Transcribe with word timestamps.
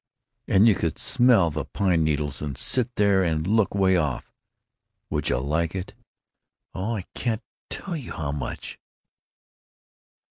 And 0.47 0.67
you 0.67 0.73
could 0.73 0.97
smell 0.97 1.51
the 1.51 1.63
pine 1.63 2.03
needles 2.03 2.41
and 2.41 2.57
sit 2.57 2.89
there 2.95 3.21
and 3.23 3.45
look 3.45 3.75
way 3.75 3.97
off——Would 3.97 5.29
you 5.29 5.37
like 5.37 5.75
it?" 5.75 5.93
"Oh, 6.73 6.95
I 6.95 7.03
can't 7.13 7.43
tell 7.69 7.95
you 7.95 8.13
how 8.13 8.31
much!" 8.31 8.79